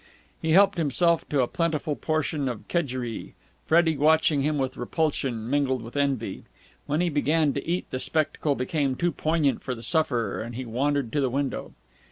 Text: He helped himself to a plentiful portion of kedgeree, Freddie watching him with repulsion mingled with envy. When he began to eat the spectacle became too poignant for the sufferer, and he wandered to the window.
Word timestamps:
He 0.41 0.53
helped 0.53 0.79
himself 0.79 1.29
to 1.29 1.41
a 1.43 1.47
plentiful 1.47 1.95
portion 1.95 2.49
of 2.49 2.67
kedgeree, 2.67 3.35
Freddie 3.67 3.97
watching 3.97 4.41
him 4.41 4.57
with 4.57 4.75
repulsion 4.75 5.47
mingled 5.47 5.83
with 5.83 5.95
envy. 5.95 6.43
When 6.87 7.01
he 7.01 7.09
began 7.09 7.53
to 7.53 7.67
eat 7.69 7.85
the 7.91 7.99
spectacle 7.99 8.55
became 8.55 8.95
too 8.95 9.11
poignant 9.11 9.61
for 9.61 9.75
the 9.75 9.83
sufferer, 9.83 10.41
and 10.41 10.55
he 10.55 10.65
wandered 10.65 11.11
to 11.11 11.21
the 11.21 11.29
window. 11.29 11.75